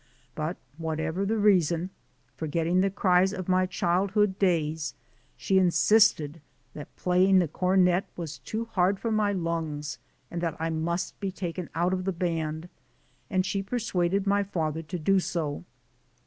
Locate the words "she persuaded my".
13.45-14.41